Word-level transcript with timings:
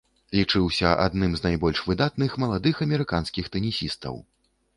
Лічыўся 0.37 0.93
адным 1.07 1.35
з 1.39 1.45
найбольш 1.47 1.81
выдатных 1.89 2.39
маладых 2.45 2.75
амерыканскіх 2.87 3.53
тэнісістаў. 3.59 4.15